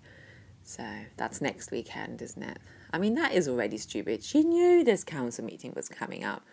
So 0.61 0.83
that's 1.17 1.41
next 1.41 1.71
weekend, 1.71 2.21
isn't 2.21 2.43
it? 2.43 2.59
I 2.93 2.99
mean, 2.99 3.15
that 3.15 3.33
is 3.33 3.47
already 3.47 3.77
stupid. 3.77 4.23
She 4.23 4.43
knew 4.43 4.83
this 4.83 5.03
council 5.03 5.43
meeting 5.43 5.73
was 5.75 5.89
coming 5.89 6.23
up, 6.23 6.43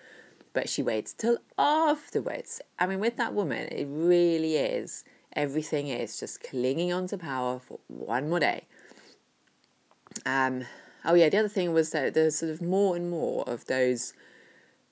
but 0.55 0.71
she 0.71 0.83
waits 0.83 1.13
till 1.13 1.37
afterwards. 1.59 2.63
I 2.79 2.87
mean, 2.87 3.01
with 3.01 3.19
that 3.19 3.35
woman, 3.35 3.69
it 3.71 3.87
really 3.91 4.57
is. 4.57 5.05
Everything 5.35 5.89
is 5.89 6.19
just 6.19 6.43
clinging 6.43 6.91
on 6.91 7.07
to 7.09 7.19
power 7.19 7.59
for 7.59 7.79
one 7.89 8.31
more 8.31 8.41
day. 8.41 8.65
Um, 10.25 10.65
oh 11.05 11.13
yeah, 11.13 11.29
the 11.29 11.37
other 11.37 11.49
thing 11.49 11.75
was 11.75 11.91
that 11.91 12.15
there's 12.15 12.39
sort 12.39 12.51
of 12.51 12.63
more 12.63 12.97
and 12.97 13.11
more 13.11 13.47
of 13.47 13.67
those 13.67 14.15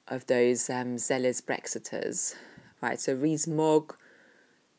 of 0.08 0.26
those 0.26 0.68
um, 0.68 0.98
zealous 0.98 1.40
Brexiters, 1.40 2.34
right? 2.82 3.00
So 3.00 3.14
Rees-Mogg 3.14 3.96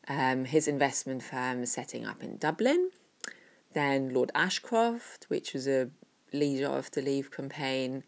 um, 0.08 0.44
his 0.44 0.68
investment 0.68 1.22
firm 1.22 1.66
setting 1.66 2.04
up 2.04 2.22
in 2.22 2.36
Dublin. 2.36 2.90
Then 3.72 4.12
Lord 4.14 4.30
Ashcroft, 4.34 5.26
which 5.28 5.52
was 5.52 5.66
a 5.68 5.90
leader 6.32 6.68
of 6.68 6.90
the 6.92 7.02
Leave 7.02 7.30
campaign, 7.30 8.04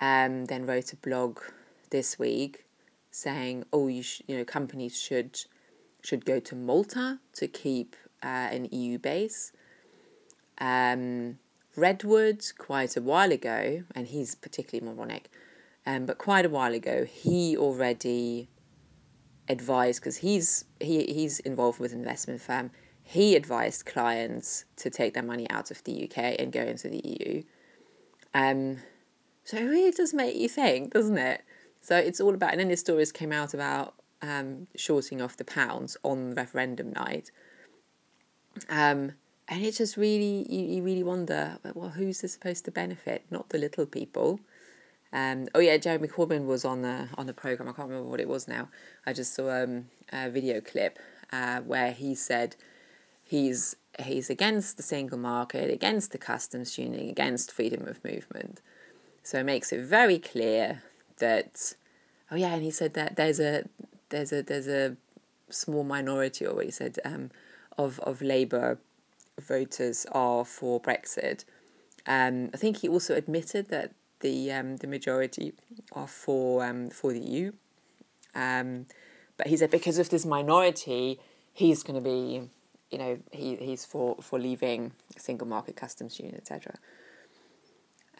um, 0.00 0.46
then 0.46 0.66
wrote 0.66 0.92
a 0.92 0.96
blog 0.96 1.40
this 1.90 2.18
week 2.18 2.64
saying, 3.10 3.64
"Oh, 3.72 3.88
you 3.88 4.02
sh- 4.02 4.22
you 4.26 4.36
know 4.36 4.44
companies 4.44 5.00
should 5.00 5.40
should 6.02 6.24
go 6.24 6.40
to 6.40 6.54
Malta 6.54 7.20
to 7.34 7.48
keep 7.48 7.96
uh, 8.22 8.48
an 8.56 8.66
EU 8.66 8.98
base." 8.98 9.52
Um, 10.58 11.38
Redwood, 11.76 12.44
quite 12.58 12.96
a 12.96 13.00
while 13.00 13.30
ago, 13.30 13.84
and 13.94 14.08
he's 14.08 14.34
particularly 14.34 14.84
moronic, 14.92 15.30
um, 15.86 16.06
but 16.06 16.18
quite 16.18 16.44
a 16.44 16.48
while 16.48 16.74
ago, 16.74 17.04
he 17.04 17.56
already 17.56 18.48
advised 19.48 20.00
because 20.00 20.18
he's 20.18 20.64
he 20.80 21.04
he's 21.04 21.40
involved 21.40 21.80
with 21.80 21.92
an 21.92 21.98
investment 21.98 22.40
firm. 22.40 22.70
He 23.02 23.36
advised 23.36 23.86
clients 23.86 24.66
to 24.76 24.90
take 24.90 25.14
their 25.14 25.22
money 25.22 25.48
out 25.48 25.70
of 25.70 25.82
the 25.84 26.04
UK 26.04 26.36
and 26.38 26.52
go 26.52 26.60
into 26.60 26.88
the 26.88 27.00
EU. 27.04 27.42
Um, 28.34 28.78
so 29.44 29.56
it 29.56 29.64
really 29.64 29.92
does 29.92 30.12
make 30.12 30.36
you 30.36 30.48
think, 30.48 30.92
doesn't 30.92 31.16
it? 31.16 31.42
So 31.80 31.96
it's 31.96 32.20
all 32.20 32.34
about, 32.34 32.50
and 32.50 32.60
then 32.60 32.68
the 32.68 32.76
stories 32.76 33.10
came 33.10 33.32
out 33.32 33.54
about 33.54 33.94
um, 34.20 34.66
shorting 34.76 35.22
off 35.22 35.38
the 35.38 35.44
pounds 35.44 35.96
on 36.02 36.34
referendum 36.34 36.92
night. 36.92 37.30
Um, 38.68 39.12
and 39.48 39.64
it 39.64 39.74
just 39.74 39.96
really, 39.96 40.46
you, 40.50 40.66
you 40.66 40.82
really 40.82 41.02
wonder, 41.02 41.58
well, 41.74 41.88
who's 41.88 42.20
this 42.20 42.34
supposed 42.34 42.66
to 42.66 42.70
benefit? 42.70 43.24
Not 43.30 43.48
the 43.48 43.56
little 43.56 43.86
people. 43.86 44.40
Um, 45.12 45.48
oh 45.54 45.60
yeah, 45.60 45.76
Jeremy 45.78 46.08
Corbyn 46.08 46.46
was 46.46 46.64
on 46.64 46.82
the 46.82 47.08
on 47.16 47.26
the 47.26 47.32
program. 47.32 47.68
I 47.68 47.72
can't 47.72 47.88
remember 47.88 48.10
what 48.10 48.20
it 48.20 48.28
was 48.28 48.46
now. 48.46 48.68
I 49.06 49.12
just 49.12 49.34
saw 49.34 49.62
um, 49.62 49.86
a 50.12 50.28
video 50.30 50.60
clip 50.60 50.98
uh, 51.32 51.60
where 51.60 51.92
he 51.92 52.14
said 52.14 52.56
he's 53.24 53.76
he's 54.02 54.30
against 54.30 54.76
the 54.76 54.82
single 54.82 55.18
market, 55.18 55.70
against 55.70 56.12
the 56.12 56.18
customs 56.18 56.78
union, 56.78 57.08
against 57.08 57.52
freedom 57.52 57.86
of 57.88 58.04
movement. 58.04 58.60
So 59.22 59.38
it 59.38 59.44
makes 59.44 59.72
it 59.72 59.80
very 59.80 60.18
clear 60.18 60.82
that 61.18 61.74
oh 62.30 62.36
yeah, 62.36 62.54
and 62.54 62.62
he 62.62 62.70
said 62.70 62.94
that 62.94 63.16
there's 63.16 63.40
a 63.40 63.64
there's 64.10 64.32
a 64.32 64.42
there's 64.42 64.68
a 64.68 64.96
small 65.50 65.84
minority, 65.84 66.44
or 66.44 66.54
what 66.54 66.66
he 66.66 66.70
said 66.70 66.98
um, 67.04 67.30
of 67.78 67.98
of 68.00 68.20
Labour 68.20 68.78
voters 69.40 70.06
are 70.12 70.44
for 70.44 70.80
Brexit. 70.80 71.44
Um, 72.06 72.50
I 72.54 72.56
think 72.56 72.78
he 72.78 72.88
also 72.88 73.14
admitted 73.14 73.68
that 73.68 73.92
the 74.20 74.52
um, 74.52 74.76
the 74.76 74.86
majority 74.86 75.52
are 75.92 76.08
for 76.08 76.64
um, 76.64 76.90
for 76.90 77.12
the 77.12 77.20
EU. 77.20 77.52
Um, 78.34 78.86
but 79.36 79.46
he 79.46 79.56
said 79.56 79.70
because 79.70 79.98
of 79.98 80.10
this 80.10 80.26
minority, 80.26 81.20
he's 81.52 81.82
going 81.82 82.02
to 82.02 82.04
be, 82.04 82.48
you 82.90 82.98
know, 82.98 83.18
he, 83.32 83.56
he's 83.56 83.84
for, 83.84 84.16
for 84.20 84.38
leaving 84.38 84.92
single 85.16 85.46
market 85.46 85.76
customs 85.76 86.18
union, 86.18 86.36
etc. 86.36 86.74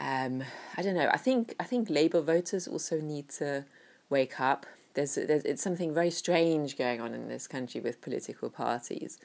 Um, 0.00 0.44
I 0.76 0.82
don't 0.82 0.94
know. 0.94 1.10
I 1.12 1.16
think 1.16 1.54
I 1.58 1.64
think 1.64 1.90
Labour 1.90 2.20
voters 2.20 2.68
also 2.68 3.00
need 3.00 3.28
to 3.30 3.64
wake 4.08 4.40
up. 4.40 4.66
There's, 4.94 5.16
there's 5.16 5.44
it's 5.44 5.62
something 5.62 5.92
very 5.92 6.10
strange 6.10 6.78
going 6.78 7.00
on 7.00 7.14
in 7.14 7.28
this 7.28 7.46
country 7.46 7.80
with 7.80 8.00
political 8.00 8.48
parties. 8.48 9.18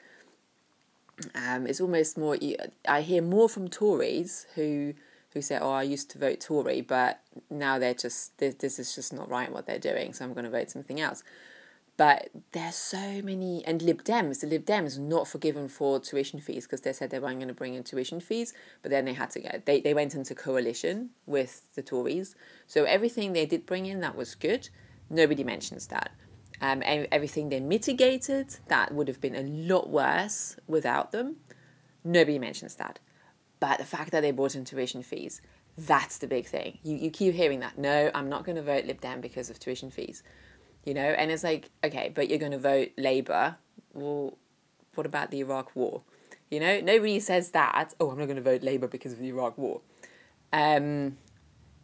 Um, 1.36 1.68
it's 1.68 1.80
almost 1.80 2.18
more. 2.18 2.38
I 2.88 3.02
hear 3.02 3.22
more 3.22 3.48
from 3.48 3.68
Tories 3.68 4.48
who 4.56 4.96
who 5.34 5.42
say, 5.42 5.58
"Oh, 5.60 5.72
I 5.72 5.84
used 5.84 6.10
to 6.12 6.20
vote 6.20 6.40
Tory, 6.40 6.82
but 6.82 7.22
now 7.50 7.80
they're 7.80 7.94
just 7.94 8.38
this, 8.38 8.56
this 8.56 8.80
is 8.80 8.96
just 8.96 9.14
not 9.14 9.30
right 9.30 9.52
what 9.52 9.66
they're 9.66 9.80
doing, 9.80 10.14
so 10.14 10.26
I'm 10.26 10.34
going 10.34 10.46
to 10.46 10.52
vote 10.52 10.70
something 10.70 11.00
else." 11.00 11.24
But 11.96 12.30
there's 12.54 12.76
so 12.76 13.22
many, 13.22 13.64
and 13.66 13.82
Lib 13.82 14.04
Dems, 14.04 14.40
the 14.40 14.48
Lib 14.48 14.66
Dems 14.66 14.98
not 14.98 15.28
forgiven 15.28 15.68
for 15.68 16.00
tuition 16.00 16.40
fees 16.40 16.66
because 16.66 16.82
they 16.82 16.92
said 16.92 17.12
they 17.12 17.20
weren't 17.20 17.38
going 17.38 17.50
to 17.50 17.54
bring 17.54 17.76
in 17.76 17.84
tuition 17.84 18.20
fees, 18.20 18.52
but 18.82 18.90
then 18.90 19.06
they 19.06 19.14
had 19.14 19.30
to 19.32 19.40
get, 19.40 19.68
they, 19.68 19.80
they 19.80 19.94
went 19.94 20.16
into 20.16 20.34
coalition 20.34 21.12
with 21.28 21.72
the 21.76 21.84
Tories. 21.84 22.36
So 22.66 22.86
everything 22.86 23.34
they 23.34 23.46
did 23.46 23.68
bring 23.68 23.86
in, 23.86 24.00
that 24.00 24.16
was 24.16 24.34
good. 24.34 24.70
Nobody 25.08 25.44
mentions 25.44 25.86
that. 25.88 26.12
Um, 26.62 26.82
everything 26.84 27.50
they 27.50 27.60
mitigated, 27.60 28.56
that 28.70 28.94
would 28.94 29.08
have 29.08 29.22
been 29.22 29.36
a 29.36 29.44
lot 29.44 29.88
worse 29.90 30.56
without 30.66 31.12
them. 31.12 31.38
Nobody 32.04 32.40
mentions 32.40 32.74
that. 32.76 33.00
But 33.64 33.78
the 33.78 33.86
fact 33.86 34.12
that 34.12 34.20
they 34.20 34.32
brought 34.32 34.56
in 34.56 34.66
tuition 34.66 35.04
fees, 35.04 35.42
that's 35.78 36.18
the 36.18 36.28
big 36.28 36.48
thing. 36.48 36.80
You, 36.84 36.98
you 36.98 37.10
keep 37.10 37.34
hearing 37.34 37.62
that. 37.62 37.78
No, 37.78 38.12
I'm 38.14 38.28
not 38.28 38.44
going 38.44 38.58
to 38.58 38.62
vote 38.62 38.84
Lib 38.84 39.00
Dem 39.00 39.22
because 39.22 39.50
of 39.50 39.58
tuition 39.58 39.90
fees. 39.90 40.22
You 40.84 40.94
know, 40.94 41.00
and 41.00 41.32
it's 41.32 41.46
like, 41.46 41.70
okay, 41.82 42.12
but 42.14 42.30
you're 42.30 42.40
going 42.40 42.52
to 42.52 42.60
vote 42.60 42.90
Labour. 42.98 43.56
Well, 43.94 44.38
what 44.96 45.06
about 45.06 45.32
the 45.32 45.40
Iraq 45.40 45.74
War? 45.78 46.02
You 46.52 46.60
know, 46.60 46.82
nobody 46.82 47.22
says 47.22 47.52
that. 47.52 47.94
Oh, 48.02 48.12
I'm 48.12 48.20
not 48.20 48.26
going 48.26 48.36
to 48.36 48.42
vote 48.42 48.64
Labour 48.64 48.90
because 48.90 49.14
of 49.14 49.20
the 49.20 49.30
Iraq 49.30 49.58
War. 49.58 49.80
Um, 50.52 51.16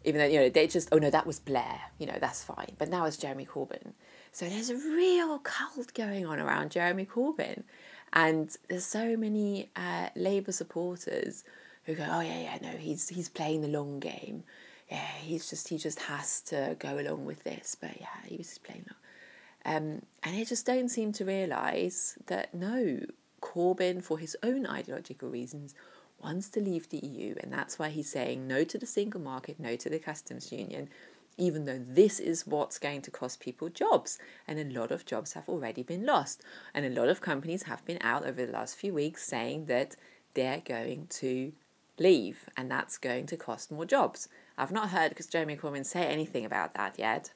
even 0.04 0.20
though 0.20 0.28
you 0.28 0.40
know 0.42 0.50
they 0.50 0.68
just 0.68 0.90
oh 0.92 0.98
no 0.98 1.10
that 1.10 1.26
was 1.26 1.40
Blair. 1.40 1.80
You 1.98 2.08
know 2.08 2.18
that's 2.20 2.44
fine. 2.44 2.76
But 2.78 2.90
now 2.90 3.06
it's 3.06 3.16
Jeremy 3.16 3.46
Corbyn. 3.46 3.94
So 4.34 4.50
there's 4.50 4.70
a 4.70 4.76
real 4.76 5.40
cult 5.40 5.94
going 5.94 6.26
on 6.26 6.42
around 6.42 6.72
Jeremy 6.72 7.06
Corbyn, 7.06 7.64
and 8.12 8.54
there's 8.68 8.86
so 8.86 9.16
many 9.16 9.70
uh, 9.78 10.10
Labour 10.18 10.52
supporters 10.52 11.46
who 11.90 11.96
go, 11.96 12.08
oh 12.10 12.22
yeah 12.22 12.40
yeah 12.40 12.58
no 12.62 12.78
he's 12.78 13.10
he's 13.10 13.30
playing 13.30 13.62
the 13.62 13.68
long 13.68 14.00
game. 14.00 14.44
Yeah, 14.90 15.08
he's 15.22 15.50
just 15.50 15.68
he 15.68 15.78
just 15.78 16.00
has 16.02 16.42
to 16.42 16.76
go 16.80 17.00
along 17.00 17.26
with 17.26 17.44
this. 17.44 17.76
But 17.80 18.00
yeah, 18.00 18.08
he 18.26 18.38
was 18.38 18.48
just 18.48 18.64
playing 18.64 18.86
long. 18.88 19.76
Um, 19.76 20.02
and 20.24 20.38
they 20.38 20.46
just 20.46 20.66
don't 20.66 20.90
seem 20.90 21.12
to 21.14 21.26
realise 21.26 22.18
that 22.28 22.54
no, 22.54 23.00
Corbyn, 23.42 24.04
for 24.04 24.18
his 24.18 24.38
own 24.42 24.66
ideological 24.66 25.30
reasons, 25.30 25.76
wants 26.22 26.50
to 26.50 26.60
leave 26.60 26.90
the 26.90 27.06
EU, 27.06 27.36
and 27.42 27.52
that's 27.52 27.78
why 27.78 27.90
he's 27.90 28.10
saying 28.10 28.48
no 28.48 28.64
to 28.64 28.78
the 28.78 28.86
single 28.86 29.22
market, 29.22 29.60
no 29.60 29.76
to 29.76 29.90
the 29.90 30.00
customs 30.00 30.52
union, 30.52 30.90
even 31.38 31.66
though 31.66 31.80
this 31.80 32.20
is 32.20 32.48
what's 32.48 32.80
going 32.80 33.02
to 33.02 33.12
cost 33.12 33.40
people 33.40 33.70
jobs. 33.70 34.18
And 34.48 34.60
a 34.60 34.80
lot 34.80 34.92
of 34.92 35.06
jobs 35.06 35.34
have 35.34 35.48
already 35.48 35.84
been 35.84 36.06
lost. 36.06 36.42
And 36.74 36.86
a 36.86 37.00
lot 37.00 37.10
of 37.10 37.22
companies 37.22 37.64
have 37.64 37.86
been 37.86 38.00
out 38.02 38.26
over 38.26 38.46
the 38.46 38.52
last 38.52 38.76
few 38.76 38.94
weeks 38.94 39.24
saying 39.24 39.66
that 39.66 39.96
they're 40.34 40.62
going 40.66 41.08
to 41.10 41.54
leave, 42.00 42.50
and 42.58 42.70
that's 42.70 42.98
going 42.98 43.26
to 43.28 43.38
cost 43.38 43.72
more 43.72 43.86
jobs. 43.86 44.30
I've 44.58 44.72
not 44.72 44.90
heard 44.90 45.10
because 45.10 45.28
Jeremy 45.28 45.56
Corbyn 45.56 45.86
say 45.86 46.06
anything 46.06 46.46
about 46.46 46.74
that 46.76 46.98
yet. 46.98 47.32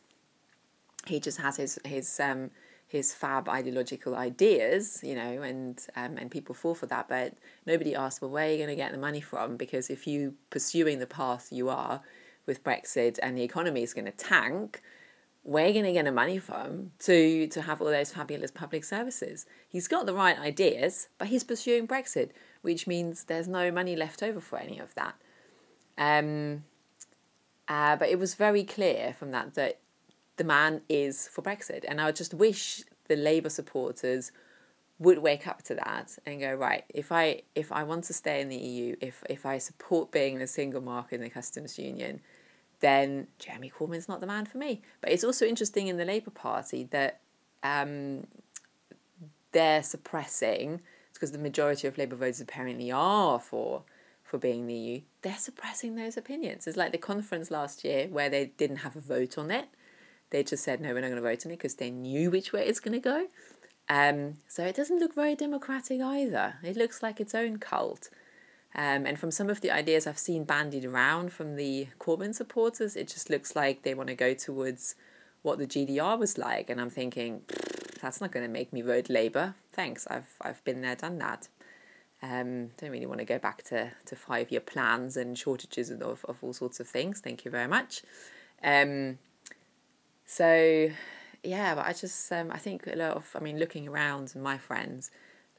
He 1.06 1.20
just 1.20 1.40
has 1.40 1.58
his 1.58 1.80
his 1.86 2.20
um, 2.20 2.52
his 2.88 3.14
fab 3.14 3.50
ideological 3.50 4.16
ideas, 4.16 5.00
you 5.04 5.16
know, 5.16 5.42
and 5.42 5.86
um, 5.96 6.18
and 6.18 6.30
people 6.30 6.54
fall 6.54 6.76
for 6.76 6.86
that. 6.86 7.08
But 7.10 7.34
nobody 7.66 7.96
asks, 7.96 8.22
well, 8.22 8.32
where 8.32 8.48
are 8.48 8.52
you 8.52 8.58
going 8.58 8.70
to 8.70 8.76
get 8.76 8.92
the 8.92 8.98
money 8.98 9.22
from? 9.22 9.58
Because 9.58 9.90
if 9.90 10.06
you 10.06 10.36
pursuing 10.50 11.00
the 11.00 11.08
path 11.08 11.48
you 11.52 11.70
are 11.70 12.02
with 12.46 12.64
Brexit 12.64 13.18
and 13.24 13.38
the 13.38 13.44
economy 13.44 13.84
is 13.84 13.94
going 13.94 14.06
to 14.06 14.12
tank, 14.12 14.82
where 15.44 15.66
are 15.66 15.68
you 15.68 15.74
going 15.74 15.86
to 15.86 15.92
get 15.92 16.06
the 16.06 16.12
money 16.12 16.38
from 16.38 16.92
to 17.00 17.48
to 17.48 17.62
have 17.64 17.82
all 17.82 17.90
those 17.90 18.12
fabulous 18.12 18.52
public 18.52 18.84
services? 18.84 19.46
He's 19.68 19.88
got 19.88 20.06
the 20.06 20.14
right 20.14 20.38
ideas, 20.40 21.10
but 21.18 21.30
he's 21.30 21.44
pursuing 21.44 21.88
Brexit, 21.88 22.30
which 22.64 22.88
means 22.88 23.26
there's 23.26 23.48
no 23.48 23.72
money 23.72 23.96
left 23.96 24.24
over 24.24 24.42
for 24.42 24.58
any 24.58 24.80
of 24.80 24.96
that. 24.96 25.16
Um, 25.98 26.64
uh, 27.68 27.96
but 27.96 28.10
it 28.10 28.18
was 28.18 28.34
very 28.34 28.64
clear 28.64 29.14
from 29.14 29.32
that 29.32 29.54
that 29.54 29.80
the 30.38 30.44
man 30.44 30.82
is 30.90 31.28
for 31.28 31.44
Brexit. 31.44 31.86
And 31.88 32.02
I 32.02 32.12
just 32.12 32.34
wish 32.34 32.82
the 33.08 33.16
Labour 33.16 33.50
supporters 33.50 34.32
would 35.00 35.20
wake 35.20 35.48
up 35.48 35.62
to 35.64 35.76
that 35.76 36.18
and 36.26 36.40
go 36.40 36.54
right 36.54 36.84
if 36.94 37.12
i 37.12 37.42
if 37.56 37.72
i 37.72 37.84
want 37.84 38.04
to 38.04 38.14
stay 38.14 38.40
in 38.42 38.48
the 38.48 38.56
eu 38.56 38.96
if 39.02 39.24
if 39.30 39.46
i 39.46 39.58
support 39.58 40.12
being 40.12 40.36
in 40.36 40.42
a 40.42 40.48
single 40.48 40.82
market 40.82 41.16
in 41.16 41.22
the 41.22 41.30
customs 41.30 41.80
union 41.80 42.22
then 42.80 43.28
jeremy 43.40 43.72
corbyn's 43.76 44.08
not 44.08 44.20
the 44.20 44.28
man 44.28 44.46
for 44.46 44.60
me 44.60 44.82
but 45.02 45.12
it's 45.12 45.24
also 45.24 45.46
interesting 45.46 45.88
in 45.88 45.98
the 45.98 46.06
labour 46.06 46.32
party 46.32 46.88
that 46.92 47.20
um, 47.64 48.28
they're 49.52 49.84
suppressing 49.84 50.82
because 51.14 51.32
the 51.32 51.38
majority 51.38 51.88
of 51.88 51.98
labour 51.98 52.16
voters 52.16 52.42
apparently 52.42 52.92
are 52.92 53.40
for 53.40 53.84
for 54.24 54.38
being 54.38 54.62
in 54.62 54.68
the 54.68 54.74
eu 54.74 55.02
they're 55.22 55.38
suppressing 55.38 55.96
those 55.96 56.18
opinions 56.18 56.66
it's 56.66 56.78
like 56.78 56.92
the 56.92 56.98
conference 56.98 57.52
last 57.52 57.84
year 57.84 58.08
where 58.08 58.30
they 58.30 58.46
didn't 58.58 58.78
have 58.78 58.96
a 58.96 59.00
vote 59.00 59.38
on 59.38 59.52
it 59.52 59.68
they 60.34 60.44
just 60.44 60.64
said, 60.64 60.82
no, 60.82 60.90
we're 60.90 61.02
not 61.02 61.12
going 61.12 61.16
to 61.16 61.22
vote 61.22 61.46
on 61.46 61.52
it 61.52 61.58
because 61.60 61.76
they 61.76 61.92
knew 61.92 62.32
which 62.32 62.52
way 62.52 62.66
it's 62.66 62.80
going 62.80 63.00
to 63.00 63.00
go. 63.00 63.28
Um, 63.88 64.38
so 64.48 64.66
it 64.66 64.76
doesn't 64.76 65.00
look 65.00 65.14
very 65.14 65.36
democratic 65.36 66.02
either. 66.02 66.56
It 66.64 66.76
looks 66.76 67.04
like 67.04 67.22
its 67.22 67.36
own 67.36 67.58
cult. 67.58 68.10
Um, 68.76 69.06
and 69.06 69.20
from 69.20 69.30
some 69.30 69.50
of 69.50 69.62
the 69.62 69.70
ideas 69.70 70.08
I've 70.08 70.18
seen 70.18 70.44
bandied 70.44 70.86
around 70.86 71.32
from 71.32 71.56
the 71.56 71.88
Corbyn 72.00 72.34
supporters, 72.34 72.96
it 72.96 73.08
just 73.08 73.30
looks 73.30 73.56
like 73.56 73.84
they 73.84 73.94
want 73.94 74.10
to 74.10 74.16
go 74.16 74.34
towards 74.34 74.96
what 75.44 75.60
the 75.60 75.68
GDR 75.68 76.18
was 76.18 76.40
like. 76.40 76.72
And 76.72 76.82
I'm 76.82 76.90
thinking, 76.90 77.44
that's 78.04 78.20
not 78.20 78.34
going 78.34 78.46
to 78.46 78.52
make 78.52 78.74
me 78.74 78.82
vote 78.82 79.10
Labour. 79.10 79.56
Thanks, 79.72 80.06
I've 80.08 80.36
I've 80.42 80.64
been 80.66 80.82
there, 80.82 80.96
done 80.96 81.18
that. 81.20 81.48
Um, 82.22 82.72
don't 82.78 82.92
really 82.92 83.06
want 83.06 83.20
to 83.20 83.26
go 83.26 83.40
back 83.40 83.64
to, 83.64 83.92
to 84.06 84.16
five 84.16 84.52
year 84.52 84.62
plans 84.62 85.18
and 85.18 85.38
shortages 85.38 85.90
of, 85.90 86.24
of 86.26 86.38
all 86.42 86.54
sorts 86.54 86.80
of 86.80 86.88
things. 86.88 87.20
Thank 87.20 87.44
you 87.44 87.52
very 87.52 87.68
much. 87.68 88.02
Um, 88.64 89.20
so, 90.26 90.90
yeah, 91.44 91.76
but 91.76 91.86
I 91.86 91.94
just 91.94 92.32
um, 92.32 92.52
I 92.52 92.58
think 92.58 92.88
a 92.88 92.96
lot 92.96 93.12
of 93.12 93.30
I 93.36 93.40
mean 93.40 93.58
looking 93.58 93.88
around 93.88 94.32
and 94.36 94.44
my 94.44 94.58
friends, 94.58 95.10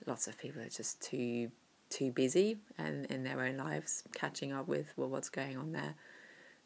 lots 0.07 0.27
of 0.27 0.39
people 0.39 0.61
are 0.61 0.69
just 0.69 1.01
too 1.01 1.51
too 1.89 2.11
busy 2.13 2.59
and 2.77 3.07
in 3.07 3.25
their 3.25 3.41
own 3.41 3.57
lives 3.57 4.03
catching 4.15 4.53
up 4.53 4.67
with 4.69 4.93
well 4.97 5.09
what's 5.09 5.31
going 5.31 5.57
on 5.57 5.73
there. 5.73 5.95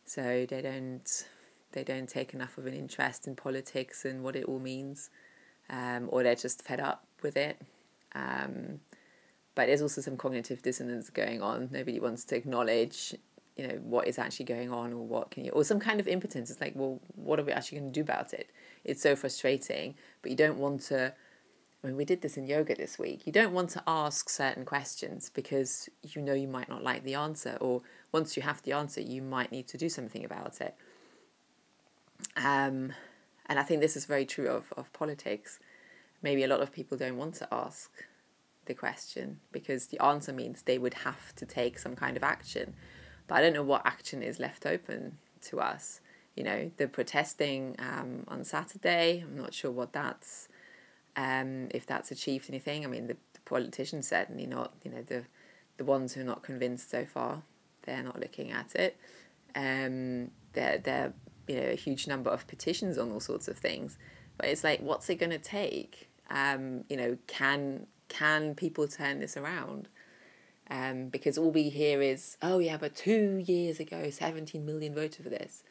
So 0.05 0.45
they 0.49 0.63
don't 0.63 1.25
they 1.73 1.85
don't 1.85 2.09
take 2.09 2.35
enough 2.35 2.59
of 2.59 2.67
an 2.67 2.75
interest 2.75 3.29
in 3.29 3.37
politics 3.37 4.05
and 4.05 4.25
what 4.25 4.35
it 4.35 4.45
all 4.45 4.59
means, 4.59 5.11
um, 5.71 6.09
or 6.11 6.23
they're 6.23 6.35
just 6.35 6.63
fed 6.63 6.81
up 6.81 7.05
with 7.23 7.37
it. 7.37 7.61
Um, 8.15 8.81
but 9.55 9.67
there's 9.67 9.83
also 9.83 10.01
some 10.01 10.17
cognitive 10.17 10.63
dissonance 10.63 11.11
going 11.11 11.43
on. 11.43 11.69
Nobody 11.73 11.99
wants 12.01 12.25
to 12.27 12.37
acknowledge 12.37 13.15
you 13.57 13.67
know 13.67 13.75
what 13.83 14.07
is 14.07 14.19
actually 14.19 14.47
going 14.47 14.73
on 14.73 14.93
or 14.93 15.05
what 15.05 15.33
can 15.33 15.45
you 15.45 15.51
or 15.51 15.65
some 15.65 15.81
kind 15.81 15.99
of 15.99 16.07
impotence 16.07 16.49
it's 16.49 16.61
like 16.61 16.75
well 16.77 17.01
what 17.17 17.41
are 17.41 17.43
we 17.43 17.51
actually 17.51 17.77
going 17.77 17.91
to 17.91 17.93
do 17.93 18.01
about 18.01 18.33
it 18.33 18.49
it's 18.85 19.03
so 19.03 19.17
frustrating 19.17 19.97
but 20.23 20.31
you 20.31 20.37
don't 20.37 20.59
want 20.59 20.81
to 20.81 21.13
I 21.83 21.87
mean, 21.87 21.97
we 21.97 22.05
did 22.05 22.23
this 22.23 22.37
in 22.37 22.47
yoga 22.47 22.75
this 22.75 22.99
week. 22.99 23.25
You 23.25 23.33
don't 23.33 23.53
want 23.53 23.71
to 23.71 23.83
ask 23.87 24.29
certain 24.29 24.65
questions 24.65 25.31
because 25.33 25.89
you 26.03 26.21
know 26.21 26.35
you 26.35 26.49
might 26.49 26.69
not 26.69 26.83
like 26.83 27.05
the 27.05 27.15
answer, 27.15 27.57
or 27.61 27.83
once 28.11 28.37
you 28.37 28.43
have 28.43 28.61
the 28.63 28.73
answer, 28.73 29.01
you 29.01 29.23
might 29.23 29.53
need 29.53 29.69
to 29.69 29.79
do 29.79 29.89
something 29.89 30.25
about 30.25 30.61
it. 30.61 30.75
Um, 32.37 32.93
and 33.49 33.59
I 33.59 33.63
think 33.63 33.81
this 33.81 33.97
is 33.97 34.05
very 34.05 34.27
true 34.27 34.49
of, 34.49 34.73
of 34.77 34.93
politics. 34.93 35.59
Maybe 36.23 36.43
a 36.45 36.49
lot 36.49 36.61
of 36.61 36.73
people 36.73 36.99
don't 36.99 37.17
want 37.17 37.35
to 37.37 37.49
ask 37.53 37.91
the 38.67 38.75
question 38.75 39.41
because 39.53 39.87
the 39.87 40.03
answer 40.03 40.33
means 40.33 40.63
they 40.63 40.79
would 40.79 40.95
have 40.95 41.35
to 41.37 41.47
take 41.47 41.79
some 41.79 41.97
kind 41.97 42.17
of 42.17 42.23
action. 42.23 42.75
But 43.27 43.37
I 43.37 43.41
don't 43.41 43.53
know 43.55 43.63
what 43.63 43.87
action 43.87 44.23
is 44.23 44.39
left 44.39 44.67
open 44.67 45.19
to 45.43 45.61
us. 45.61 46.01
You 46.37 46.45
know, 46.45 46.71
the 46.77 46.87
protesting 46.87 47.75
um, 47.79 48.25
on 48.29 48.45
Saturday, 48.45 49.25
I'm 49.27 49.37
not 49.37 49.53
sure 49.53 49.71
what 49.71 49.93
that's, 49.93 50.49
um, 51.17 51.69
if 51.71 51.85
that's 51.87 52.11
achieved 52.11 52.47
anything. 52.49 52.85
I 52.85 52.89
mean, 52.89 53.09
the, 53.09 53.17
the 53.33 53.41
politicians 53.45 54.07
certainly 54.07 54.47
not, 54.47 54.73
you 54.85 54.91
know, 54.91 55.03
the, 55.03 55.25
the 55.79 55.85
ones 55.85 56.13
who 56.13 56.21
are 56.21 56.25
not 56.25 56.43
convinced 56.43 56.91
so 56.91 57.05
far, 57.05 57.43
they're 57.83 58.03
not 58.03 58.21
looking 58.21 58.53
at 58.53 58.75
it. 58.75 58.97
Um, 59.57 60.31
there, 60.53 60.79
there, 60.79 61.13
you 61.49 61.57
know, 61.57 61.67
a 61.67 61.75
huge 61.75 62.07
number 62.07 62.31
of 62.31 62.47
petitions 62.47 62.99
on 62.99 63.11
all 63.11 63.21
sorts 63.21 63.49
of 63.49 63.59
things. 63.59 63.99
But 64.37 64.49
it's 64.49 64.63
like, 64.63 64.81
what's 64.81 65.11
it 65.11 65.17
going 65.17 65.31
to 65.31 65.39
take? 65.39 66.09
Um, 66.31 66.85
you 66.89 66.97
know, 66.97 67.19
can 67.27 67.87
can 68.09 68.55
people 68.55 68.89
turn 68.89 69.21
this 69.21 69.37
around? 69.37 69.89
Um, 70.71 71.09
because 71.09 71.39
all 71.39 71.51
we 71.51 71.71
hear 71.71 72.03
is, 72.03 72.37
oh 72.43 72.59
yeah, 72.59 72.77
but 72.77 72.95
two 72.95 73.43
years 73.47 73.81
ago, 73.81 74.11
17 74.11 74.65
million 74.65 74.95
voted 74.95 75.25
for 75.25 75.31
this. 75.31 75.63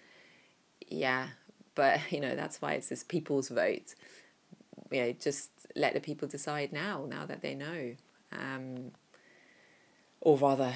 Yeah, 0.87 1.27
but 1.75 1.99
you 2.11 2.19
know, 2.19 2.35
that's 2.35 2.61
why 2.61 2.73
it's 2.73 2.89
this 2.89 3.03
people's 3.03 3.49
vote. 3.49 3.95
You 4.91 5.01
know, 5.01 5.11
just 5.13 5.51
let 5.75 5.93
the 5.93 5.99
people 5.99 6.27
decide 6.27 6.71
now, 6.71 7.05
now 7.07 7.25
that 7.25 7.41
they 7.41 7.53
know. 7.55 7.95
Um, 8.31 8.91
or 10.21 10.37
rather, 10.37 10.73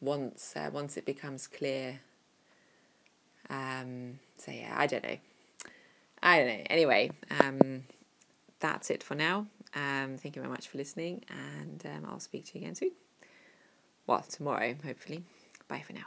once 0.00 0.54
uh, 0.56 0.70
once 0.72 0.96
it 0.96 1.04
becomes 1.04 1.46
clear. 1.46 2.00
Um, 3.50 4.20
so 4.38 4.52
yeah, 4.52 4.74
I 4.76 4.86
don't 4.86 5.04
know. 5.04 5.16
I 6.22 6.38
don't 6.38 6.46
know. 6.46 6.64
Anyway, 6.70 7.10
um, 7.40 7.84
that's 8.60 8.90
it 8.90 9.02
for 9.02 9.14
now. 9.14 9.46
Um, 9.74 10.16
thank 10.18 10.36
you 10.36 10.42
very 10.42 10.52
much 10.52 10.68
for 10.68 10.78
listening, 10.78 11.24
and 11.28 11.84
um, 11.86 12.06
I'll 12.10 12.20
speak 12.20 12.46
to 12.46 12.58
you 12.58 12.64
again 12.64 12.74
soon 12.74 12.92
well, 14.10 14.24
tomorrow, 14.28 14.74
hopefully. 14.84 15.22
Bye 15.68 15.84
for 15.86 15.92
now. 15.92 16.06